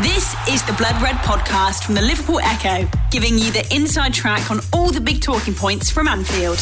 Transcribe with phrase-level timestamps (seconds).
[0.00, 4.50] This is the Blood Red podcast from the Liverpool Echo, giving you the inside track
[4.50, 6.56] on all the big talking points from Anfield.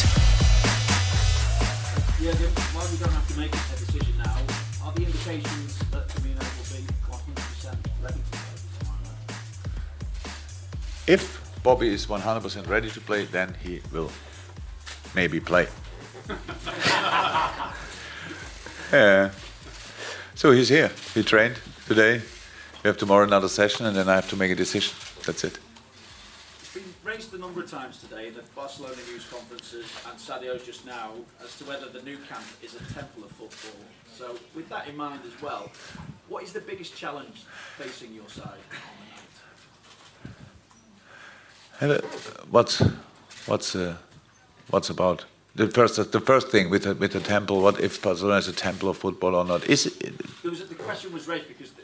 [2.19, 2.33] Yeah,
[2.73, 4.35] while we don't have to make a decision now,
[4.83, 8.37] are the indications that Firmino will be 100% ready to
[11.05, 14.11] play If Bobby is 100% ready to play, then he will
[15.15, 15.67] maybe play.
[18.91, 19.31] yeah.
[20.35, 20.91] So he's here.
[21.13, 21.55] He trained
[21.87, 22.21] today.
[22.83, 24.95] We have tomorrow another session, and then I have to make a decision.
[25.23, 25.59] That's it.
[26.61, 30.65] It's been raised a number of times today in the Barcelona news conferences and Sadio's
[30.65, 31.11] just now
[31.43, 33.85] as to whether the Nou Camp is a temple of football.
[34.17, 35.69] So, with that in mind as well,
[36.27, 37.43] what is the biggest challenge
[37.77, 38.47] facing your side
[41.83, 42.01] on the night?
[42.01, 42.07] Uh,
[42.49, 42.81] what's
[43.45, 43.95] what's uh,
[44.71, 47.61] what's about the first the first thing with the, with the temple?
[47.61, 49.69] What if Barcelona is a temple of football or not?
[49.69, 51.83] Is it, There was, the question was raised because the,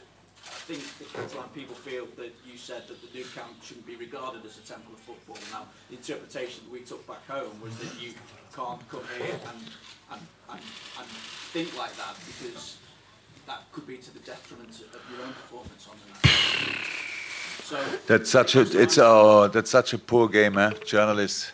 [0.68, 3.96] I think the Catalan people feel that you said that the Nou Camp shouldn't be
[3.96, 5.38] regarded as a temple of football.
[5.50, 8.12] Now, the interpretation that we took back home was that you
[8.54, 9.64] can't come here and,
[10.12, 10.20] and,
[10.50, 11.08] and, and
[11.56, 12.76] think like that because
[13.46, 16.76] that could be to the detriment of your own performance on the night.
[17.64, 20.72] So That's such a it's oh that's such a poor game, eh?
[20.84, 21.52] Journalists.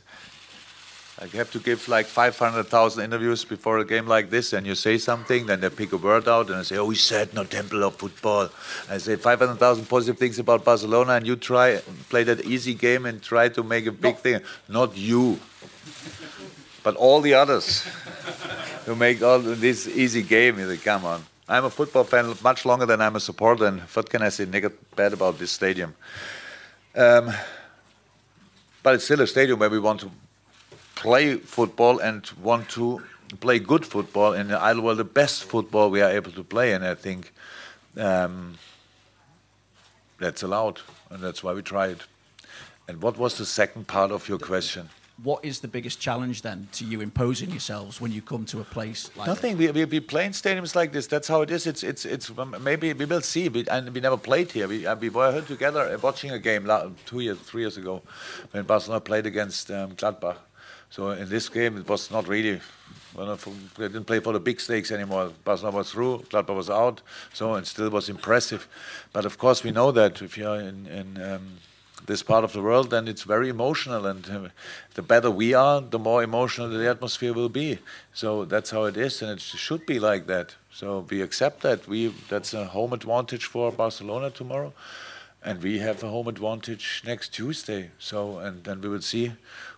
[1.21, 4.75] Like you have to give like 500,000 interviews before a game like this, and you
[4.75, 7.45] say something, then they pick a word out, and I say, "Oh, we said no
[7.45, 8.51] temple of football."
[8.91, 13.23] I say 500,000 positive things about Barcelona, and you try play that easy game and
[13.23, 14.41] try to make a big thing.
[14.69, 15.39] Not you,
[16.83, 17.87] but all the others
[18.85, 20.59] who make all this easy game.
[20.59, 21.25] You say, Come on.
[21.49, 24.47] I'm a football fan much longer than I'm a supporter, and what can I say
[24.47, 25.95] negative bad about this stadium?
[26.97, 27.31] Um,
[28.83, 30.11] but it's still a stadium where we want to
[30.95, 33.03] play football and want to
[33.41, 36.85] play good football, and I well the best football we are able to play, and
[36.85, 37.33] I think
[37.97, 38.59] um,
[40.19, 42.01] that's allowed, and that's why we try it.
[42.89, 44.91] And what was the second part of your question?
[45.23, 48.65] What is the biggest challenge then to you imposing yourselves when you come to a
[48.65, 49.57] place like Nothing.
[49.57, 51.07] We, we, we play in stadiums like this.
[51.07, 51.69] That's how it is.
[51.69, 53.49] It's it's it's um, maybe we will see.
[53.49, 54.67] We, and we never played here.
[54.67, 56.69] We uh, we were here together uh, watching a game
[57.07, 58.03] two years, three years ago,
[58.51, 60.37] when Barcelona played against um, Gladbach.
[60.91, 62.61] So in this game, it was not really.
[63.17, 65.31] They didn't play for the big stakes anymore.
[65.45, 67.01] Barcelona was through, Gladbach was out.
[67.33, 68.67] So it still was impressive.
[69.13, 70.87] But of course, we know that if you're in.
[70.87, 71.59] in um,
[72.07, 74.49] this part of the world, then it's very emotional, and uh,
[74.95, 77.79] the better we are, the more emotional the atmosphere will be.
[78.13, 80.55] So that's how it is, and it should be like that.
[80.71, 81.89] So we accept that.
[81.89, 84.73] We that's a home advantage for Barcelona tomorrow,
[85.43, 87.91] and we have a home advantage next Tuesday.
[87.99, 89.33] So and then we will see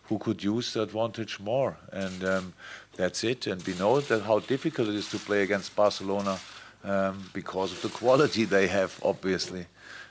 [0.09, 2.55] who could use the advantage more, and um,
[2.97, 3.47] that's it.
[3.47, 6.39] And we know that how difficult it is to play against Barcelona
[6.85, 9.67] um, because of the quality they have, obviously.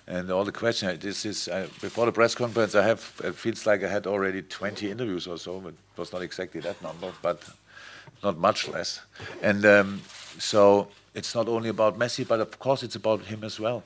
[0.07, 2.75] And all the question, this is uh, before the press conference.
[2.75, 5.67] I have it feels like I had already 20 interviews or so.
[5.67, 7.41] It was not exactly that number, but
[8.23, 9.01] not much less.
[9.41, 10.01] And um,
[10.37, 13.83] so it's not only about Messi, but of course it's about him as well.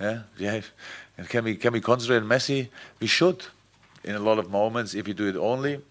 [0.00, 0.60] Yeah, yeah.
[1.18, 2.68] And can we can we concentrate on Messi?
[3.00, 3.44] We should.
[4.08, 5.82] In a lot of moments, if you do it only,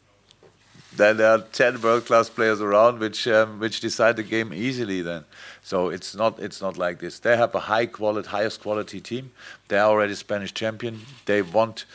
[0.96, 5.24] then there are 10 world-class players around which um, which decide the game easily then.
[5.62, 7.20] So it's not it's not like this.
[7.20, 9.34] They have a high quality highest quality team.
[9.68, 11.02] They are already spanish champion.
[11.28, 11.86] They want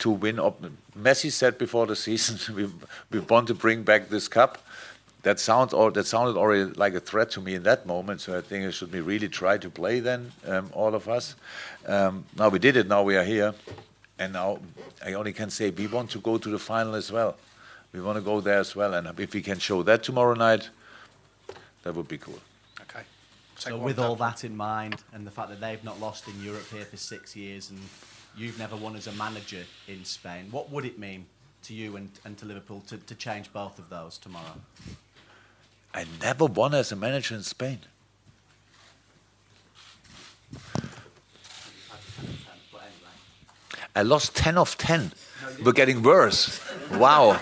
[0.00, 0.36] to win
[0.94, 2.68] messi said before the season we,
[3.10, 4.58] we want to bring back this cup.
[5.22, 8.36] That sounds or that sounded already like a threat to me in that moment so
[8.36, 11.34] i think it should be really try to play then um, all of us.
[11.86, 12.86] Um, now we did it.
[12.86, 13.54] Now we are here
[14.22, 14.58] and now
[15.04, 17.36] i only can say we want to go to the final as well
[17.92, 18.94] we want to go there as well.
[18.94, 20.70] And if we can show that tomorrow night,
[21.82, 22.40] that would be cool.
[22.80, 23.02] Okay.
[23.56, 26.66] So with all that in mind, and the fact that they've not lost in Europe
[26.72, 27.78] here for six years, and
[28.36, 31.26] you've never won as a manager in Spain, what would it mean
[31.64, 34.60] to you and, and to Liverpool to, to change both of those tomorrow?
[35.94, 37.80] I never won as a manager in Spain.
[43.94, 45.12] I lost 10 of 10.
[45.64, 46.60] We're getting worse.
[46.92, 47.32] Wow.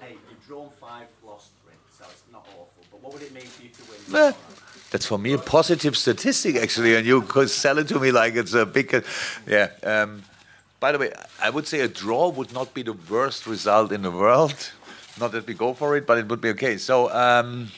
[0.00, 2.84] Hey, you've drawn five, lost three, so it's not awful.
[2.90, 3.82] But what would it mean for you to
[4.12, 4.22] win?
[4.22, 4.32] Eh.
[4.90, 8.34] That's for me a positive statistic, actually, and you could sell it to me like
[8.36, 9.04] it's a big.
[9.46, 9.70] Yeah.
[9.82, 10.22] Um,
[10.78, 11.12] by the way,
[11.42, 14.54] I would say a draw would not be the worst result in the world.
[15.18, 16.76] Not that we go for it, but it would be okay.
[16.76, 17.72] So um,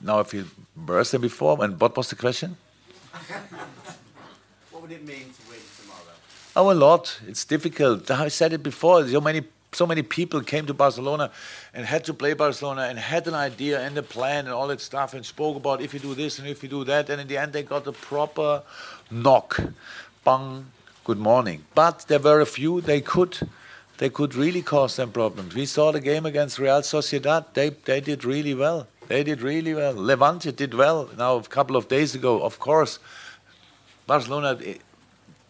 [0.00, 0.46] now I feel
[0.86, 1.62] worse than before.
[1.62, 2.56] And what was the question?
[4.70, 6.16] What would it mean to win tomorrow?
[6.56, 7.20] Oh, a lot.
[7.28, 8.10] It's difficult.
[8.10, 9.06] I said it before.
[9.06, 9.42] So many
[9.74, 11.30] so many people came to Barcelona
[11.72, 14.80] and had to play Barcelona and had an idea and a plan and all that
[14.80, 17.10] stuff and spoke about if you do this and if you do that.
[17.10, 18.62] And in the end, they got a proper
[19.10, 19.60] knock.
[20.24, 20.66] Bang,
[21.04, 21.64] good morning.
[21.74, 23.38] But there were a few they could.
[23.98, 25.54] They could really cause them problems.
[25.54, 27.44] We saw the game against Real Sociedad.
[27.54, 28.88] They, they did really well.
[29.08, 29.94] They did really well.
[29.94, 32.40] Levante did well now a couple of days ago.
[32.42, 32.98] Of course,
[34.06, 34.58] Barcelona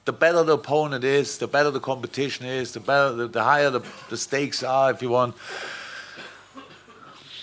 [0.04, 3.70] the better the opponent is, the better the competition is, the better, the, the higher
[3.70, 3.80] the,
[4.10, 5.34] the, stakes are, if you want,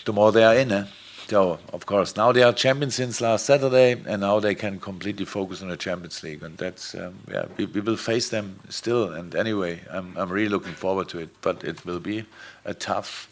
[0.05, 0.71] the more they are in.
[0.71, 0.85] Eh?
[1.27, 5.25] So, of course, now they are champions since last Saturday, and now they can completely
[5.25, 9.13] focus on the Champions League, and that's um, yeah, we, we, will face them still.
[9.13, 12.25] And anyway, I'm I'm really looking forward to it, but it will be
[12.65, 13.29] a tough,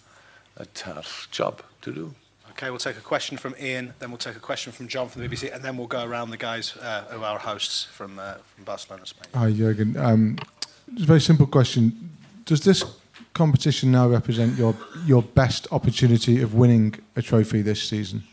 [0.56, 2.16] a tough job to do.
[2.60, 5.22] Okay, we'll take a question from Ian, then we'll take a question from John from
[5.22, 8.20] the BBC, and then we'll go around the guys uh, who are our hosts from,
[8.20, 9.30] uh, from Barcelona, Spain.
[9.34, 9.96] Hi, Jurgen.
[9.96, 10.38] Um,
[10.90, 12.10] just a very simple question.
[12.44, 12.84] Does this
[13.34, 14.76] competition now represent your,
[15.06, 18.24] your best opportunity of winning a trophy this season?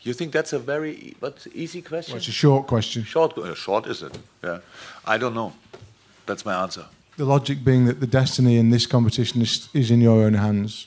[0.00, 2.14] You think that's a very but easy question?
[2.14, 3.04] Well, it's a short question.
[3.04, 4.18] Short, uh, short is it?
[4.42, 4.60] Yeah,
[5.04, 5.52] I don't know.
[6.24, 6.86] That's my answer.
[7.18, 10.86] The logic being that the destiny in this competition is, is in your own hands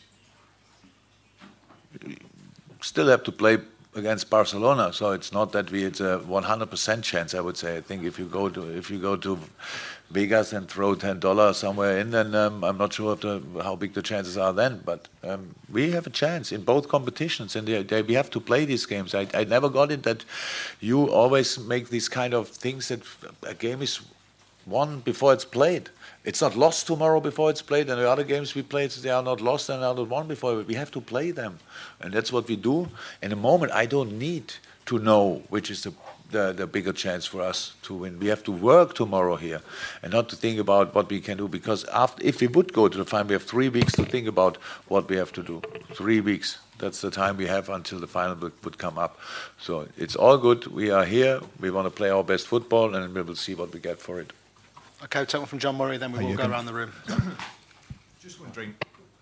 [2.81, 3.57] still have to play
[3.95, 7.35] against Barcelona, so it's not that we it's a 100% chance.
[7.35, 7.77] I would say.
[7.77, 9.39] I think if you go to if you go to
[10.09, 13.93] Vegas and throw ten dollars somewhere in, then um, I'm not sure the, how big
[13.93, 14.81] the chances are then.
[14.85, 18.39] But um, we have a chance in both competitions, and they, they, we have to
[18.39, 19.13] play these games.
[19.15, 20.25] I, I never got it that
[20.79, 23.01] you always make these kind of things that
[23.43, 24.01] a game is
[24.65, 25.89] won before it's played
[26.23, 29.23] it's not lost tomorrow before it's played, and the other games we played, they are
[29.23, 30.61] not lost and are not won before.
[30.61, 31.59] We have to play them,
[31.99, 32.89] and that's what we do.
[33.21, 34.53] In a moment, I don't need
[34.85, 35.93] to know which is the,
[36.29, 38.19] the, the bigger chance for us to win.
[38.19, 39.61] We have to work tomorrow here,
[40.03, 41.47] and not to think about what we can do.
[41.47, 44.27] Because after, if we would go to the final, we have three weeks to think
[44.27, 44.57] about
[44.87, 45.61] what we have to do.
[45.93, 46.59] Three weeks.
[46.77, 49.19] That's the time we have until the final would, would come up.
[49.59, 50.65] So it's all good.
[50.67, 51.39] We are here.
[51.59, 54.19] We want to play our best football, and we will see what we get for
[54.19, 54.33] it.
[55.03, 56.91] Okay, take one from John Murray, then we will go around the room.
[58.21, 58.75] Just wondering,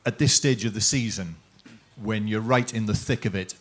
[0.06, 1.38] at this stage of the season,
[2.02, 3.56] when you're right in the thick of it,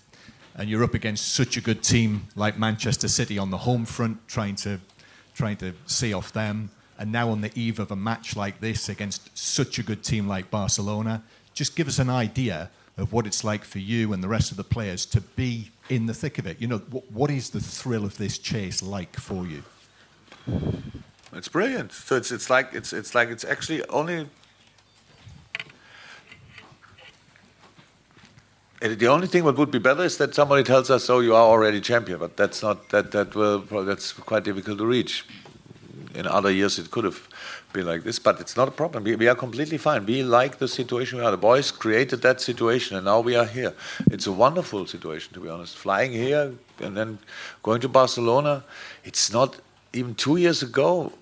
[0.56, 4.26] and you're up against such a good team like Manchester City on the home front,
[4.26, 4.81] trying to
[5.35, 8.88] trying to see off them, and now on the eve of a match like this
[8.88, 11.23] against such a good team like Barcelona,
[11.55, 14.56] just give us an idea of what it's like for you and the rest of
[14.56, 16.61] the players to be in the thick of it.
[16.61, 19.62] You know, what, what is the thrill of this chase like for you?
[21.33, 21.93] It's brilliant.
[21.93, 24.29] So it's it's like it's it's like it's actually only.
[28.81, 31.45] The only thing what would be better is that somebody tells us, "Oh, you are
[31.45, 35.25] already champion," but that's not that that will that's quite difficult to reach.
[36.15, 37.29] In other years, it could have
[37.73, 39.05] been like this, but it's not a problem.
[39.05, 40.07] We, we are completely fine.
[40.07, 41.31] We like the situation we are.
[41.31, 43.75] The boys created that situation, and now we are here.
[44.11, 45.77] It's a wonderful situation, to be honest.
[45.77, 47.19] Flying here and then
[47.63, 48.65] going to Barcelona,
[49.05, 49.57] it's not
[49.93, 51.13] even two years ago,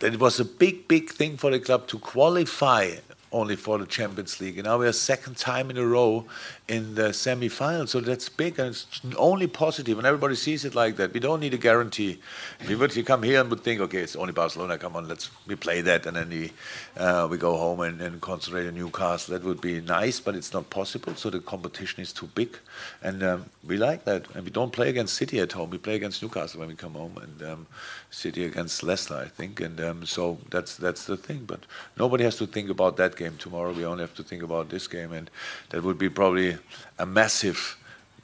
[0.00, 2.96] that it was a big, big thing for the club to qualify
[3.32, 4.58] only for the Champions League.
[4.58, 6.26] And now we are second time in a row
[6.68, 9.98] in the semi-final, so that's big and it's only positive.
[9.98, 11.12] and everybody sees it like that.
[11.12, 12.20] We don't need a guarantee.
[12.68, 15.56] We would come here and would think, okay, it's only Barcelona, come on, let's we
[15.56, 16.52] play that, and then we
[16.96, 19.32] uh, we go home and, and concentrate on Newcastle.
[19.32, 21.14] That would be nice, but it's not possible.
[21.16, 22.58] So the competition is too big,
[23.02, 24.26] and um, we like that.
[24.34, 25.70] And we don't play against City at home.
[25.70, 27.66] We play against Newcastle when we come home, and um,
[28.12, 29.60] City against Leicester, I think.
[29.60, 31.44] And um, so that's that's the thing.
[31.46, 31.60] But
[31.98, 33.72] nobody has to think about that game tomorrow.
[33.72, 35.30] We only have to think about this game, and
[35.70, 36.58] that would be probably
[36.98, 37.78] a massive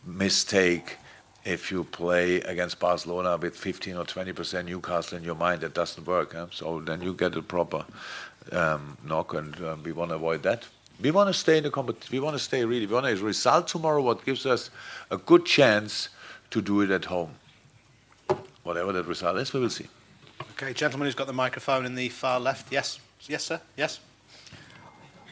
[0.05, 0.99] mistake
[1.45, 5.63] if you play against Barcelona with 15 or 20 percent Newcastle in your mind.
[5.63, 6.35] That doesn't work.
[6.35, 6.49] Huh?
[6.51, 7.85] So then you get a proper
[8.53, 10.65] um, knock, and um, we want to avoid that.
[11.01, 12.13] We want to stay in the competition.
[12.13, 12.87] We want to stay really.
[12.87, 14.03] We want a result tomorrow.
[14.03, 14.71] What gives us
[15.11, 16.11] a good chance
[16.51, 17.37] to do it at home.
[18.69, 19.87] Whatever that result is, we will see.
[20.53, 22.71] Okay, gentleman who's got the microphone in the far left.
[22.71, 23.61] Yes, yes, sir.
[23.79, 24.01] Yes.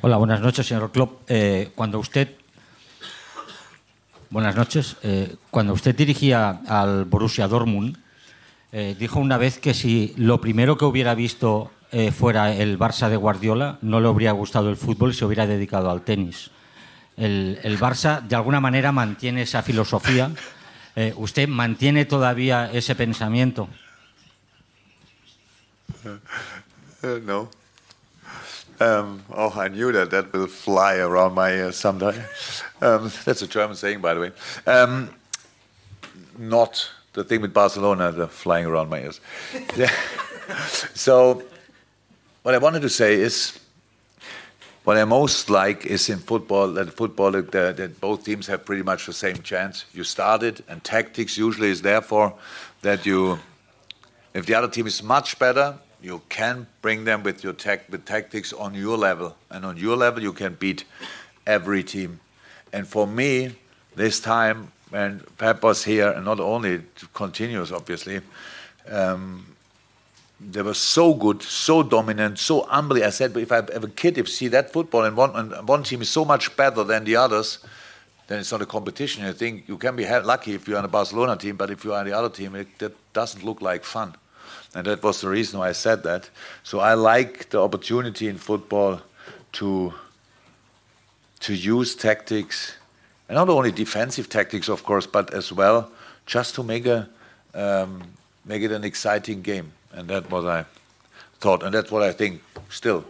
[0.00, 1.20] Hola, buenas noches, señor Klopp.
[1.28, 2.28] Eh, cuando usted
[4.30, 4.96] Buenas noches.
[5.02, 7.98] Eh, cuando usted dirigía al Borussia Dortmund,
[8.72, 13.10] eh, dijo una vez que si lo primero que hubiera visto eh, fuera el Barça
[13.10, 16.50] de Guardiola, no le habría gustado el fútbol y se hubiera dedicado al tenis.
[17.16, 20.30] El, el Barça, de alguna manera, mantiene esa filosofía.
[21.16, 23.68] ¿Usted mantiene todavía ese pensamiento?
[27.02, 27.50] no.
[28.78, 32.22] Um, oh, I knew that that will fly around my ears someday.
[32.82, 34.32] Um, that's a German saying, by the way.
[34.66, 35.10] Um,
[36.38, 39.20] not the thing with Barcelona, the flying around my ears.
[40.94, 41.42] so,
[42.42, 43.58] what I wanted to say is
[44.86, 49.06] what I most like is in football that football that, both teams have pretty much
[49.06, 49.84] the same chance.
[49.92, 52.34] You start it, and tactics usually is therefore
[52.82, 53.40] that you,
[54.32, 58.04] if the other team is much better, you can bring them with your tech, with
[58.04, 60.84] tactics on your level, and on your level you can beat
[61.48, 62.20] every team.
[62.72, 63.56] And for me,
[63.96, 68.20] this time when Pep was here, and not only continues obviously.
[68.88, 69.55] Um,
[70.38, 73.04] they were so good, so dominant, so humbly.
[73.04, 75.68] I said, but if I have a kid, if see that football and one, and
[75.68, 77.58] one team is so much better than the others,
[78.26, 79.24] then it's not a competition.
[79.24, 81.96] I think you can be lucky if you're on a Barcelona team, but if you're
[81.96, 84.14] on the other team, it, that doesn't look like fun.
[84.74, 86.28] And that was the reason why I said that.
[86.62, 89.00] So I like the opportunity in football
[89.52, 89.94] to
[91.38, 92.76] to use tactics,
[93.28, 95.90] and not only defensive tactics, of course, but as well
[96.26, 97.08] just to make a
[97.54, 98.02] um,
[98.44, 99.72] make it an exciting game.
[99.96, 100.64] And that's what I
[101.40, 103.04] thought, and that's what I think still.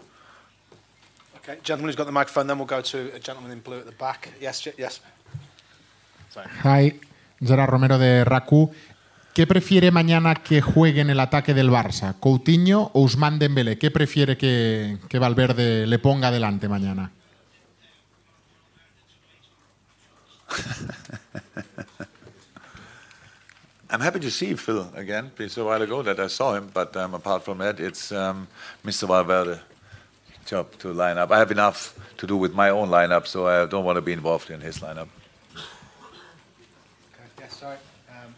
[1.38, 3.87] Okay, gentleman who's got the microphone, then we'll go to a gentleman in blue at
[3.87, 4.33] the back.
[4.40, 5.00] Yes, yes.
[6.31, 6.47] Sorry.
[6.62, 7.00] Hi,
[7.40, 8.71] Gerard Romero de RACU.
[9.35, 12.14] ¿Qué prefiere mañana que juegue en el ataque del Barça?
[12.19, 13.76] ¿Coutinho o Usman Dembélé?
[13.76, 17.11] ¿Qué prefiere que, que Valverde le ponga delante mañana?
[23.97, 25.31] I'm happy to see Phil again.
[25.38, 28.47] It's a while ago that I saw him, but um, apart from that, it's um,
[28.85, 29.09] Mr.
[29.09, 29.59] Valverde
[30.45, 31.31] job to line up.
[31.31, 34.12] I have enough to do with my own lineup, so I don't want to be
[34.12, 35.09] involved in his lineup.
[35.55, 35.62] Okay,
[37.41, 37.79] yes, sorry.
[38.11, 38.35] Um,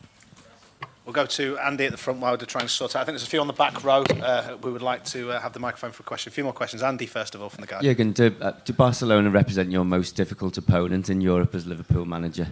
[1.04, 3.02] we'll go to Andy at the front while we're trying to sort out.
[3.02, 4.04] I think there's a few on the back row.
[4.04, 6.30] Uh, we would like to uh, have the microphone for a question.
[6.30, 6.84] A few more questions.
[6.84, 7.80] Andy, first of all, from the guy.
[7.80, 12.46] Jürgen, do, uh, do Barcelona represent your most difficult opponent in Europe as Liverpool manager?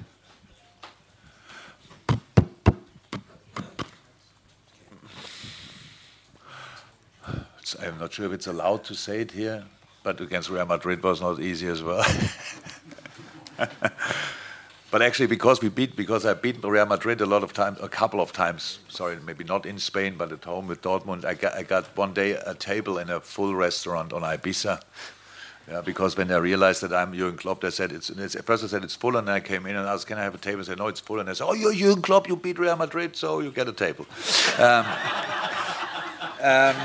[7.87, 9.65] I'm not sure if it's allowed to say it here,
[10.03, 12.05] but against Real Madrid was not easy as well.
[14.91, 17.89] but actually, because we beat, because I beat Real Madrid a lot of times, a
[17.89, 18.81] couple of times.
[18.89, 21.25] Sorry, maybe not in Spain, but at home with Dortmund.
[21.25, 24.81] I got, I got one day a table in a full restaurant on Ibiza.
[25.69, 28.37] Yeah, because when they realized that I'm Jurgen Klopp, they said it's, it's.
[28.37, 30.35] At first, I said it's full, and I came in and asked, "Can I have
[30.35, 32.29] a table?" I said, "No, it's full." And they said, "Oh, you're Jurgen Klopp.
[32.29, 34.07] You beat Real Madrid, so you get a table."
[34.59, 34.87] Um,
[36.41, 36.77] um,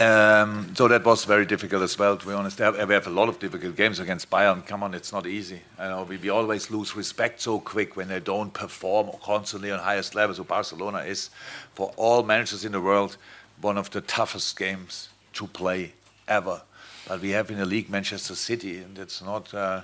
[0.00, 2.58] um, so that was very difficult as well, to be honest.
[2.58, 4.66] We have a lot of difficult games against Bayern.
[4.66, 5.60] Come on, it's not easy.
[5.78, 9.78] I know we, we always lose respect so quick when they don't perform constantly on
[9.78, 10.38] highest levels.
[10.38, 11.28] So Barcelona is,
[11.74, 13.18] for all managers in the world,
[13.60, 15.92] one of the toughest games to play
[16.26, 16.62] ever.
[17.06, 19.82] But we have in the league Manchester City, and it's not uh,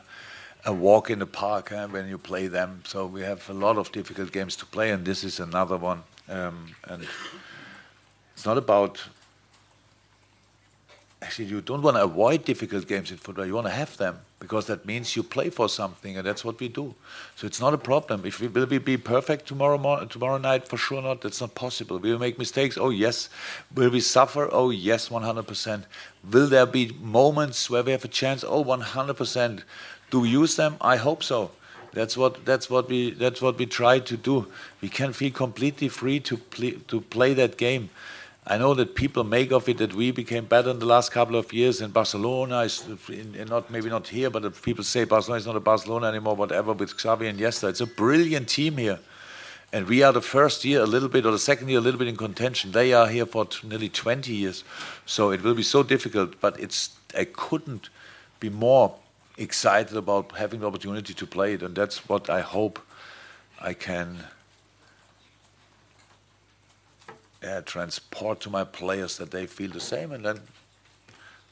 [0.64, 2.82] a walk in the park eh, when you play them.
[2.86, 6.04] So we have a lot of difficult games to play, and this is another one.
[6.26, 7.06] Um, and
[8.34, 9.02] it's not about
[11.26, 13.44] actually you don't want to avoid difficult games in football.
[13.44, 16.60] You want to have them because that means you play for something, and that's what
[16.60, 16.94] we do.
[17.34, 18.24] So it's not a problem.
[18.24, 21.22] If we will we be perfect tomorrow tomorrow night, for sure not.
[21.22, 21.98] That's not possible.
[21.98, 22.78] Will we make mistakes?
[22.78, 23.28] Oh yes.
[23.74, 24.48] Will we suffer?
[24.52, 25.82] Oh yes, 100%.
[26.32, 28.44] Will there be moments where we have a chance?
[28.44, 29.62] Oh, 100%.
[30.10, 30.76] Do we use them?
[30.80, 31.50] I hope so.
[31.92, 34.46] That's what that's what we that's what we try to do.
[34.82, 37.88] We can feel completely free to play, to play that game.
[38.48, 41.34] I know that people make of it that we became better in the last couple
[41.34, 45.40] of years, in Barcelona is in, in not maybe not here, but people say Barcelona
[45.40, 46.36] is not a Barcelona anymore.
[46.36, 49.00] Whatever with Xavi and Iniesta, it's a brilliant team here,
[49.72, 51.98] and we are the first year a little bit, or the second year a little
[51.98, 52.70] bit in contention.
[52.70, 54.62] They are here for nearly 20 years,
[55.06, 56.40] so it will be so difficult.
[56.40, 57.88] But it's I couldn't
[58.38, 58.94] be more
[59.36, 62.78] excited about having the opportunity to play it, and that's what I hope
[63.60, 64.18] I can
[67.46, 70.40] uh, transport to my players that they feel the same, and then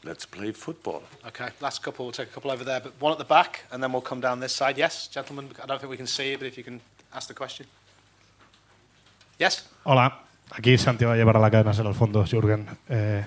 [0.05, 1.03] let's play football.
[1.27, 2.05] Okay, last couple.
[2.07, 4.21] We'll take a couple over there, but one at the back, and then we'll come
[4.21, 4.79] down this side.
[4.79, 5.49] Yes, gentlemen.
[5.63, 6.81] I don't think we can see you, but if you can
[7.13, 7.67] ask the question.
[9.39, 9.69] Yes.
[9.85, 10.21] Hola,
[10.51, 12.67] aquí Santiago llevará la cadena en los fondos, Jürgen.
[12.89, 13.27] Eh,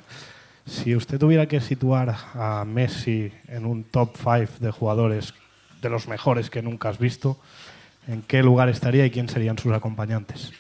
[0.66, 5.34] si usted tuviera que situar a Messi en un top 5 de jugadores
[5.82, 7.38] de los mejores que nunca has visto,
[8.08, 10.52] ¿en qué lugar estaría y quién serían sus acompañantes?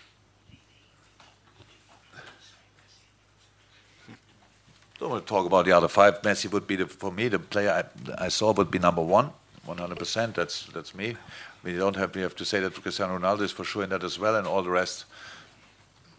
[4.99, 6.21] Don't want to talk about the other five.
[6.21, 7.85] Messi would be the, for me the player
[8.17, 9.31] I, I saw would be number one,
[9.67, 10.33] 100%.
[10.33, 11.15] That's that's me.
[11.63, 14.03] We don't have we have to say that Cristiano Ronaldo is for sure in that
[14.03, 15.05] as well, and all the rest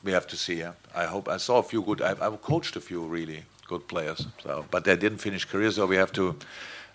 [0.05, 0.59] we have to see.
[0.61, 0.73] Yeah?
[0.95, 2.03] I hope I saw a few good.
[2.03, 5.87] I've, I've coached a few really good players, so but they didn't finish careers, so
[5.87, 6.37] we have to,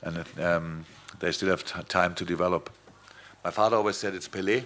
[0.02, 0.86] and um,
[1.20, 2.70] they still have t- time to develop.
[3.44, 4.64] My father always said it's Pelé.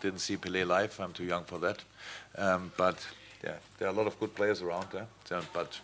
[0.00, 0.98] Didn't see Pelé live.
[1.00, 1.78] I'm too young for that,
[2.36, 3.06] um, but
[3.44, 5.06] yeah, there are a lot of good players around there.
[5.28, 5.78] So, but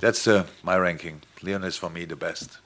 [0.00, 1.20] that's uh, my ranking.
[1.42, 2.58] Leon is for me the best.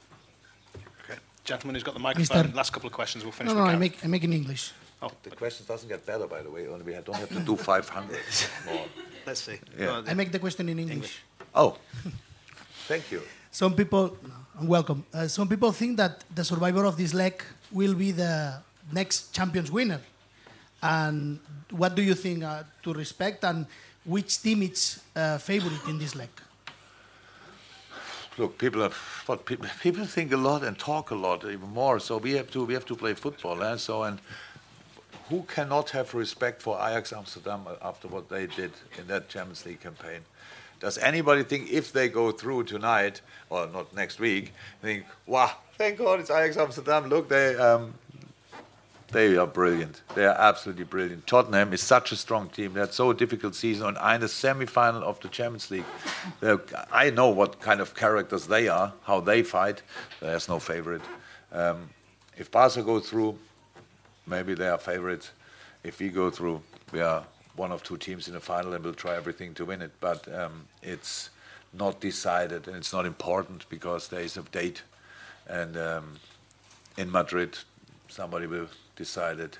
[1.04, 1.18] Okay.
[1.45, 2.52] Gentleman who's got the microphone.
[2.52, 3.25] Last couple of questions.
[3.25, 3.92] We'll finish No, no, with I Gareth.
[3.95, 4.73] make, I make in English.
[5.02, 6.66] Oh, The question doesn't get better, by the way.
[6.68, 8.18] Only we don't have to do 500
[8.66, 8.87] more.
[9.26, 9.59] Let's see.
[9.78, 10.02] Yeah.
[10.06, 11.21] I make the question in English.
[11.54, 11.76] Oh,
[12.88, 13.23] thank you.
[13.50, 15.04] Some people, no, welcome.
[15.12, 17.42] Uh, some people think that the survivor of this leg
[17.73, 20.00] will be the next champions winner.
[20.83, 21.40] And
[21.71, 23.66] what do you think uh, to respect and
[24.06, 26.28] which team is uh, favorite in this leg?
[28.38, 28.92] Look, people are
[29.26, 31.98] what people, people think a lot and talk a lot even more.
[32.00, 33.62] So we have to we have to play football.
[33.62, 33.76] Eh?
[33.76, 34.18] So and
[35.28, 39.80] who cannot have respect for Ajax Amsterdam after what they did in that Champions League
[39.80, 40.20] campaign?
[40.78, 45.98] Does anybody think if they go through tonight or not next week, think, wow, thank
[45.98, 47.08] God it's Ajax Amsterdam.
[47.08, 47.94] Look, they um,
[49.16, 50.02] they are brilliant.
[50.14, 51.26] They are absolutely brilliant.
[51.26, 52.75] Tottenham is such a strong team.
[52.75, 55.87] They had so difficult season and in the semi-final of the Champions League.
[56.40, 56.61] They're-
[56.92, 59.80] I know what kind of characters they are, how they fight.
[60.20, 61.00] There's no favorite.
[61.50, 61.88] Um,
[62.37, 63.38] if Barca go through,
[64.26, 65.30] maybe they are favorites.
[65.82, 66.61] If we go through,
[66.92, 69.80] we are one of two teams in the final and we'll try everything to win
[69.80, 69.92] it.
[69.99, 71.30] But um, it's
[71.73, 74.82] not decided and it's not important because there is a date.
[75.49, 76.20] And um,
[76.99, 77.56] in Madrid,
[78.08, 79.58] somebody will decide it.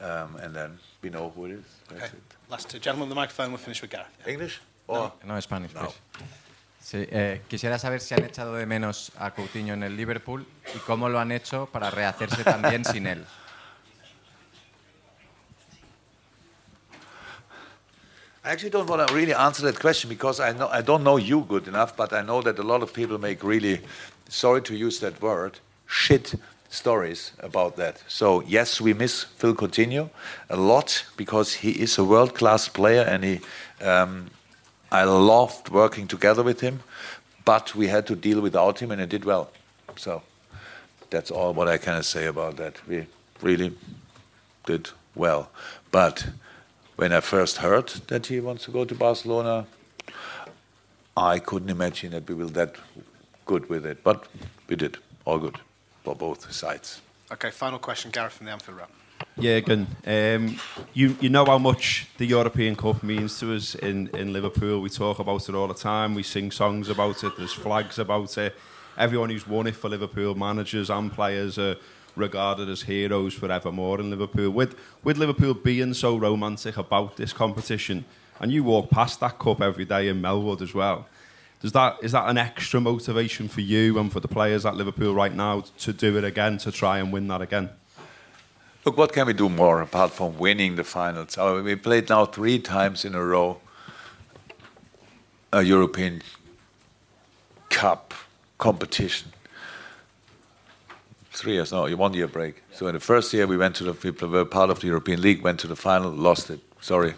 [0.00, 1.64] Um, and then we know who it is.
[1.88, 2.16] That's Okay.
[2.16, 2.50] it.
[2.50, 2.78] Last two.
[2.78, 3.48] Gentleman with the microphone.
[3.50, 4.08] We'll finish with Gareth.
[4.26, 4.60] English?
[4.88, 5.12] No.
[5.24, 5.80] No, Spanish, No.
[5.80, 5.94] please.
[6.82, 10.78] Sí, eh, quisiera saber si han echado de menos a Coutinho en el Liverpool y
[10.78, 13.26] cómo lo han hecho para rehacerse también sin él.
[18.42, 21.18] I actually don't want to really answer that question because I know I don't know
[21.18, 23.82] you good enough, but I know that a lot of people make really,
[24.30, 26.34] sorry to use that word, shit
[26.70, 28.02] stories about that.
[28.08, 30.08] So yes, we miss Phil Coutinho
[30.48, 33.40] a lot because he is a world-class player and he,
[33.82, 34.30] um,
[34.90, 36.80] I loved working together with him,
[37.44, 39.50] but we had to deal without him and he did well.
[39.96, 40.22] So
[41.10, 42.80] that's all what I can say about that.
[42.86, 43.06] We
[43.42, 43.76] really
[44.64, 45.50] did well,
[45.90, 46.26] but
[46.96, 49.66] when I first heard that he wants to go to Barcelona,
[51.16, 52.76] I couldn't imagine that we will that
[53.44, 54.04] good with it.
[54.04, 54.28] But
[54.68, 54.98] we did.
[55.24, 55.58] All good
[56.10, 57.00] for both sides.
[57.30, 57.50] Okay.
[57.50, 58.10] Final question.
[58.10, 58.92] Gareth from the Anfield Round.
[59.38, 60.58] Jürgen, um,
[60.94, 64.80] you, you know how much the European Cup means to us in, in Liverpool.
[64.80, 66.14] We talk about it all the time.
[66.14, 67.36] We sing songs about it.
[67.36, 68.56] There's flags about it.
[68.96, 71.76] Everyone who's won it for Liverpool, managers and players, are
[72.16, 74.50] regarded as heroes forevermore in Liverpool.
[74.50, 78.04] With, with Liverpool being so romantic about this competition,
[78.40, 81.06] and you walk past that cup every day in Melwood as well,
[81.60, 85.14] does that, is that an extra motivation for you and for the players at Liverpool
[85.14, 87.70] right now to do it again, to try and win that again?
[88.84, 91.36] Look, what can we do more apart from winning the finals?
[91.36, 93.60] Uh, we played now three times in a row
[95.52, 96.22] a European
[97.68, 98.14] Cup
[98.58, 99.32] competition.
[101.32, 102.62] Three years, no, one year break.
[102.72, 105.20] So in the first year, we went to the, we were part of the European
[105.20, 106.60] League, went to the final, lost it.
[106.80, 107.14] Sorry.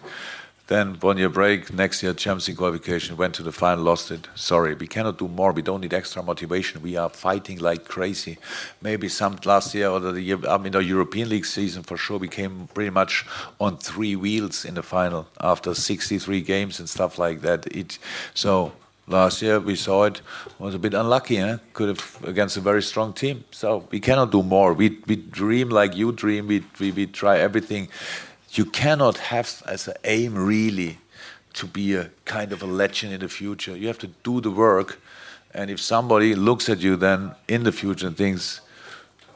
[0.73, 4.27] Then one year break, next year Champions League qualification, went to the final, lost it.
[4.35, 5.53] Sorry, we cannot do more.
[5.53, 6.81] We don't need extra motivation.
[6.81, 8.39] We are fighting like crazy.
[8.81, 12.17] Maybe some last year or the year, I mean, the European League season for sure,
[12.17, 13.27] we came pretty much
[13.61, 17.67] on three wheels in the final after 63 games and stuff like that.
[17.67, 17.99] It
[18.33, 18.73] so.
[19.09, 20.23] Last year we saw it
[20.61, 21.59] was a bit unlucky, eh?
[21.73, 23.45] could have against a very strong team.
[23.51, 24.73] So we cannot do more.
[24.75, 26.47] We we dream like you dream.
[26.47, 27.89] We we, we try everything.
[28.53, 30.99] You cannot have as an aim really
[31.55, 33.77] to be a kind of a legend in the future.
[33.77, 35.01] You have to do the work,
[35.55, 38.61] and if somebody looks at you then in the future and thinks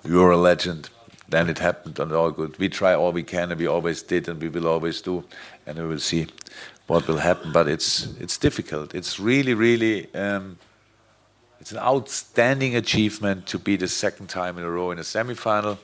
[0.04, 0.90] you're a legend,
[1.28, 2.58] then it happened and all good.
[2.58, 5.24] We try all we can, and we always did, and we will always do,
[5.66, 6.26] and we will see
[6.86, 7.52] what will happen.
[7.52, 8.94] But it's it's difficult.
[8.94, 10.14] It's really, really.
[10.14, 10.58] Um,
[11.58, 15.78] it's an outstanding achievement to be the second time in a row in a semi-final.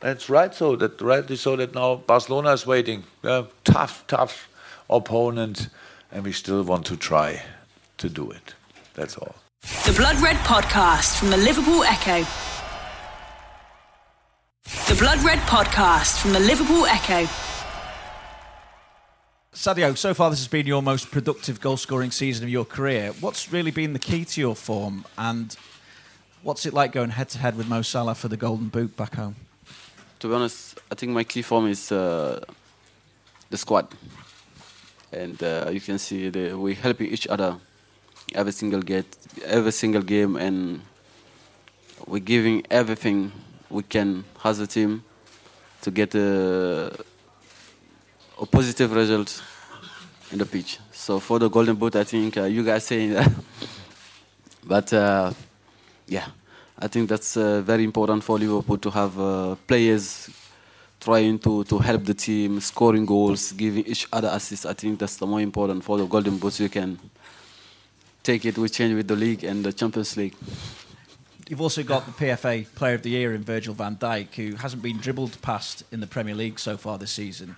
[0.00, 0.54] That's right.
[0.54, 3.04] So that rightly so that now Barcelona is waiting.
[3.22, 4.48] Yeah, tough, tough
[4.88, 5.68] opponent,
[6.10, 7.42] and we still want to try
[7.98, 8.54] to do it.
[8.94, 9.34] That's all.
[9.84, 12.26] The Blood Red Podcast from the Liverpool Echo.
[14.88, 17.30] The Blood Red Podcast from the Liverpool Echo.
[19.52, 23.12] Sadio, so far this has been your most productive goal scoring season of your career.
[23.20, 25.54] What's really been the key to your form, and
[26.42, 29.16] what's it like going head to head with Mo Salah for the Golden Boot back
[29.16, 29.36] home?
[30.20, 32.44] To be honest, I think my key form is uh,
[33.48, 33.88] the squad,
[35.10, 37.56] and uh, you can see the, we help each other
[38.34, 39.06] every single get,
[39.46, 40.82] every single game, and
[42.06, 43.32] we're giving everything
[43.70, 45.02] we can as a team
[45.80, 46.92] to get a,
[48.38, 49.42] a positive result
[50.32, 50.80] in the pitch.
[50.92, 53.32] So for the golden boot, I think uh, you guys saying that,
[54.64, 55.32] but uh,
[56.06, 56.26] yeah,
[56.80, 60.30] I think that's uh, very important for Liverpool to have uh, players
[60.98, 64.64] trying to, to help the team, scoring goals, giving each other assists.
[64.64, 66.58] I think that's the more important for the golden boots.
[66.58, 66.98] You can
[68.22, 70.34] take it, we change with the league and the Champions League.
[71.48, 74.82] You've also got the PFA Player of the Year in Virgil van Dijk, who hasn't
[74.82, 77.56] been dribbled past in the Premier League so far this season.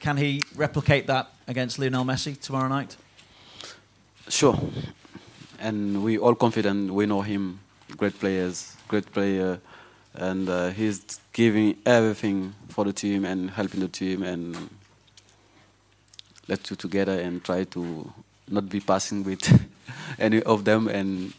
[0.00, 2.96] Can he replicate that against Lionel Messi tomorrow night?
[4.28, 4.58] Sure.
[5.58, 6.92] And we all confident.
[6.92, 7.60] We know him.
[7.96, 9.60] Great players, great player,
[10.14, 14.22] and uh, he's giving everything for the team and helping the team.
[14.22, 14.70] And
[16.48, 18.12] let's do together and try to
[18.48, 19.68] not be passing with
[20.18, 21.32] any of them and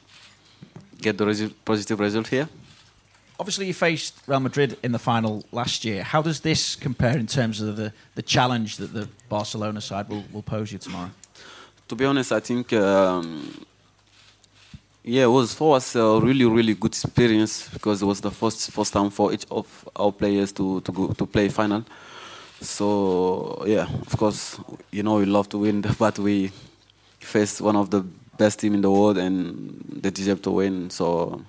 [1.02, 2.48] get the resu- positive result here.
[3.40, 6.02] Obviously, you faced Real Madrid in the final last year.
[6.02, 10.24] How does this compare in terms of the, the challenge that the Barcelona side will,
[10.32, 11.12] will pose you tomorrow?
[11.88, 13.66] To be honest, I think um,
[15.08, 18.72] yeah, it was for us a really, really good experience because it was the first
[18.72, 21.86] first time for each of our players to to go to play final.
[22.60, 24.60] So yeah, of course,
[24.92, 26.52] you know we love to win, but we
[27.22, 28.02] faced one of the
[28.38, 30.90] best team in the world and they deserve to win.
[30.90, 31.42] So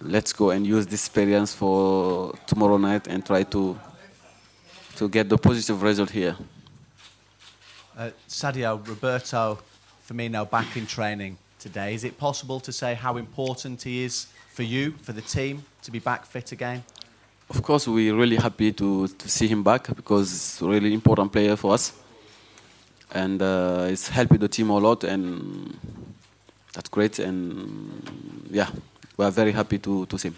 [0.00, 3.78] let's go and use this experience for tomorrow night and try to
[4.96, 6.34] to get the positive result here.
[7.94, 9.58] Uh, Sadio, Roberto
[10.08, 11.94] Firmino back in training today.
[11.94, 15.90] Is it possible to say how important he is for you, for the team, to
[15.90, 16.84] be back fit again?
[17.50, 21.32] Of course, we're really happy to, to see him back because he's a really important
[21.32, 21.92] player for us.
[23.12, 25.78] And uh, it's helping the team a lot, and
[26.74, 27.18] that's great.
[27.18, 28.68] And yeah,
[29.16, 30.36] we are very happy to, to see him.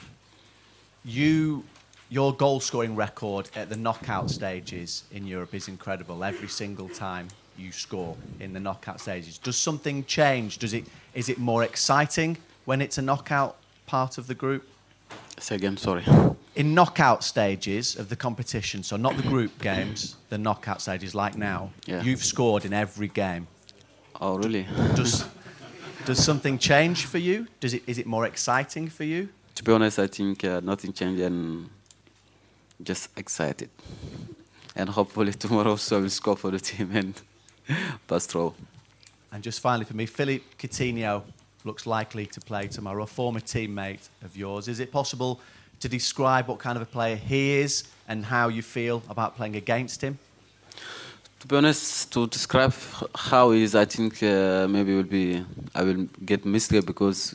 [1.04, 1.64] You,
[2.10, 6.22] your goal scoring record at the knockout stages in Europe is incredible.
[6.22, 7.26] Every single time
[7.58, 10.58] you score in the knockout stages, does something change?
[10.58, 10.84] Does it
[11.14, 14.66] is it more exciting when it's a knockout part of the group?
[15.38, 16.04] Say again, sorry.
[16.54, 21.36] In knockout stages of the competition, so not the group games, the knockout stages like
[21.36, 22.02] now, Yeah.
[22.02, 23.46] you've scored in every game.
[24.20, 24.66] Oh, really?
[24.94, 25.24] Does
[26.04, 27.46] does something change for you?
[27.60, 29.28] Does it is it more exciting for you?
[29.54, 31.68] To be honest, I think uh, nothing changed and
[32.82, 33.68] just excited.
[34.76, 37.14] And hopefully tomorrow also I will score for the team and
[38.08, 38.54] through.
[39.32, 41.22] And just finally for me, Philippe Coutinho
[41.64, 44.68] looks likely to play tomorrow, a former teammate of yours.
[44.68, 45.40] Is it possible
[45.80, 49.56] to describe what kind of a player he is and how you feel about playing
[49.56, 50.18] against him?
[51.40, 52.74] To be honest, to describe
[53.14, 55.42] how he is, I think uh, maybe will be
[55.74, 57.34] I will get mistake because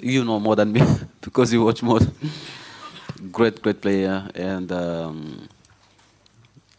[0.00, 0.82] you know more than me
[1.20, 2.00] because you watch more.
[3.30, 5.48] great, great player, and um,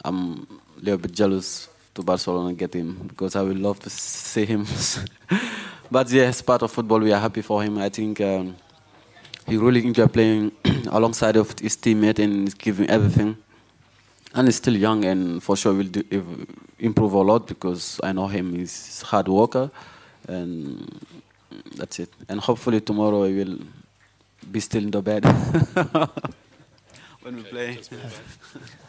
[0.03, 3.89] I'm a little bit jealous to Barcelona and get him because I would love to
[3.89, 4.65] see him.
[5.91, 6.99] but yeah, part of football.
[6.99, 7.77] We are happy for him.
[7.77, 8.55] I think um,
[9.47, 10.51] he really enjoy playing
[10.91, 13.37] alongside of his teammate and is giving everything.
[14.33, 16.03] And he's still young, and for sure will do,
[16.77, 18.53] improve a lot because I know him.
[18.53, 19.71] He's hard worker,
[20.27, 20.99] and
[21.77, 22.09] that's it.
[22.27, 23.59] And hopefully tomorrow he will
[24.51, 25.23] be still in the bed
[27.21, 27.79] when we play.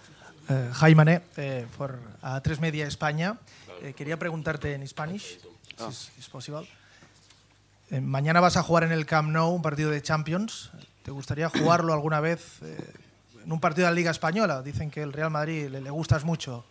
[0.48, 3.36] Eh, Jaime, eh, for A3 Media España.
[3.82, 5.88] Eh, quería preguntarte en Spanish, si Ah.
[5.90, 6.68] es, es posible.
[7.90, 10.70] Eh, mañana vas a jugar en el Camp Nou un partido de Champions.
[11.02, 12.76] ¿Te gustaría jugarlo alguna vez eh,
[13.44, 14.62] en un partido de la Liga Española?
[14.62, 16.64] Dicen que el Real Madrid le, le gustas mucho.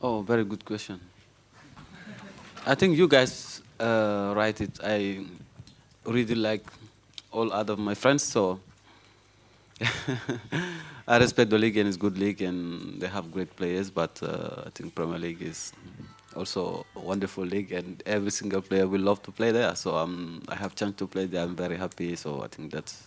[0.00, 1.00] Oh, very good question.
[2.66, 4.78] I think you guys uh, write it.
[4.82, 5.26] I
[6.04, 6.64] really like
[7.32, 8.60] all other my friends, so
[11.08, 13.90] I respect the league and it's good league and they have great players.
[13.90, 15.72] But uh, I think Premier League is
[16.36, 19.74] also a wonderful league and every single player will love to play there.
[19.74, 21.42] So um, I have chance to play there.
[21.42, 22.14] I'm very happy.
[22.16, 23.04] So I think that's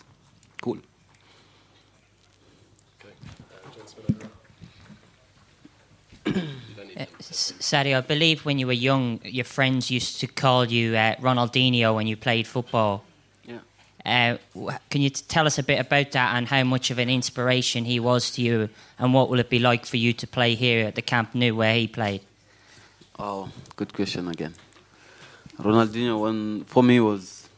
[0.60, 0.78] cool.
[6.26, 6.30] Uh,
[7.20, 11.94] Sadio, I believe when you were young, your friends used to call you uh, Ronaldinho
[11.94, 13.04] when you played football.
[14.04, 14.36] Uh,
[14.90, 17.98] can you tell us a bit about that and how much of an inspiration he
[17.98, 20.94] was to you, and what will it be like for you to play here at
[20.94, 22.20] the Camp Nou where he played?
[23.18, 24.54] Oh, good question again.
[25.58, 27.48] Ronaldinho, one for me was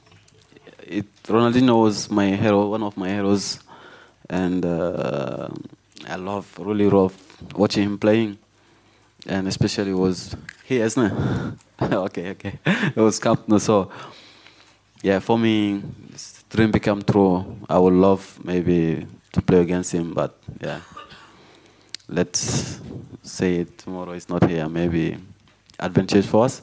[0.83, 1.07] it.
[1.25, 3.59] Ronaldinho was my hero, one of my heroes,
[4.31, 5.49] and uh,
[6.07, 7.15] I love really love
[7.57, 8.39] watching him playing,
[9.27, 11.55] and especially was he, isn't it?
[11.93, 12.59] okay, okay.
[12.65, 13.91] It was Camp Nou, so
[15.07, 15.81] yeah, for me,
[16.51, 17.45] dream become true.
[17.71, 20.81] I would love maybe to play against him, but yeah,
[22.09, 22.81] let's
[23.23, 25.17] say tomorrow is not here, maybe
[25.79, 26.63] advantage for us.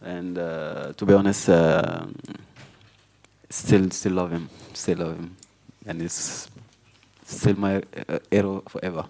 [0.00, 2.06] And uh, to be honest, uh,
[3.50, 5.36] still still love him, still love him,
[5.84, 6.48] and it's
[7.26, 9.04] still my uh, hero forever.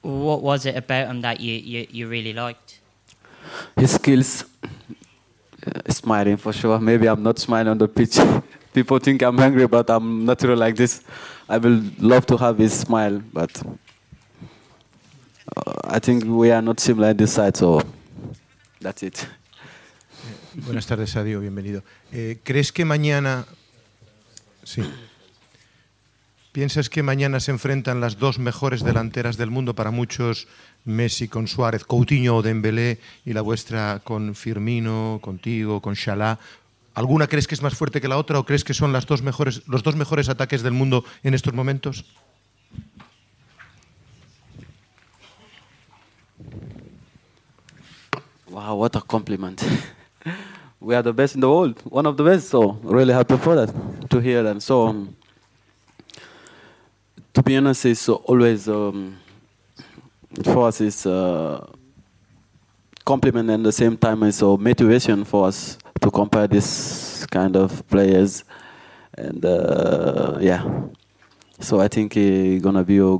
[0.00, 2.80] What was it about him that you, you, you really liked?
[3.76, 4.44] His skills,
[5.88, 6.78] smiling for sure.
[6.78, 8.18] Maybe I'm not smiling on the pitch.
[8.74, 11.02] People think I'm angry, but I'm natural like this.
[11.48, 13.62] I will love to have his smile, but
[15.56, 17.82] uh, I think we are not similar in this side, so
[18.80, 19.26] that's it.
[20.54, 21.82] Buenas tardes, Sadio, bienvenido.
[22.12, 23.44] Eh, ¿Crees que mañana...
[24.62, 24.82] Sí.
[26.54, 30.46] ¿Piensas que mañana se enfrentan las dos mejores delanteras del mundo para muchos,
[30.84, 36.38] Messi con Suárez, Coutinho o Dembélé, y la vuestra con Firmino, contigo, con Salah?
[36.94, 39.20] ¿Alguna crees que es más fuerte que la otra o crees que son las dos
[39.20, 42.04] mejores, los dos mejores ataques del mundo en estos momentos?
[48.48, 49.60] Wow, what a compliment.
[50.80, 53.56] we are the best in the world, one of the best, so really happy for
[53.56, 53.74] that,
[54.08, 54.62] to hear that.
[54.62, 55.16] So, um,
[57.34, 59.18] to be honest, it's always, um,
[60.44, 61.66] for us, it's uh,
[63.04, 67.56] compliment and at the same time it's a motivation for us to compare this kind
[67.56, 68.44] of players.
[69.18, 70.64] And uh, yeah,
[71.60, 73.18] so I think it's gonna be a,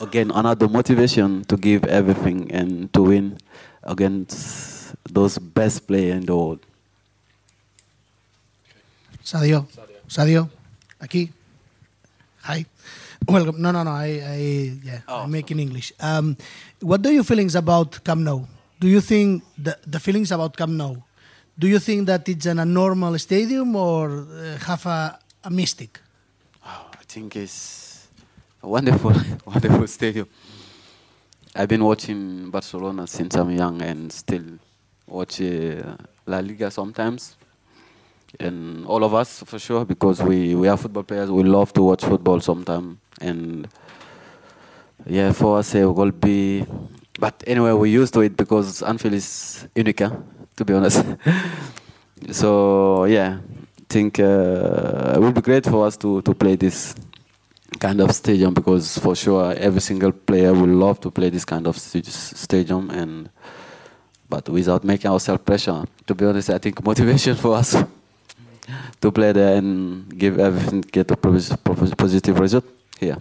[0.00, 3.38] again another motivation to give everything and to win
[3.82, 6.60] against those best players in the world.
[9.24, 9.66] Sadio,
[10.08, 10.50] Sadio,
[11.00, 11.30] aquí.
[12.42, 12.66] Hi.
[13.28, 13.62] Welcome.
[13.62, 13.90] No, no, no.
[13.90, 15.92] I, I yeah, I make in English.
[16.00, 16.36] Um,
[16.80, 18.44] what are your feelings about Camp Nou?
[18.80, 20.96] Do you think the, the feelings about Camp Nou?
[21.58, 26.00] Do you think that it's an, a normal stadium or uh, have a, a mystic?
[26.64, 28.08] I think it's
[28.62, 29.12] a wonderful,
[29.46, 30.28] wonderful stadium.
[31.54, 34.58] I've been watching Barcelona since I'm young and still
[35.06, 37.36] watch uh, La Liga sometimes.
[38.40, 41.82] And all of us, for sure, because we, we are football players, we love to
[41.82, 42.98] watch football sometimes.
[43.20, 43.68] And
[45.06, 46.64] yeah, for us, it will be.
[47.18, 50.02] But anyway, we're used to it because Anfield is unique,
[50.56, 51.04] to be honest.
[52.30, 56.94] so yeah, I think uh, it will be great for us to, to play this
[57.78, 61.66] kind of stadium because for sure every single player will love to play this kind
[61.66, 63.30] of st- stadium and
[64.28, 65.84] but without making ourselves pressure.
[66.06, 67.76] To be honest, I think motivation for us
[69.00, 72.64] to play there and give everything, get a pos- pos- positive result
[72.98, 73.18] here.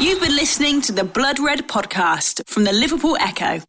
[0.00, 3.60] You've been listening to the Blood Red podcast from the Liverpool Echo.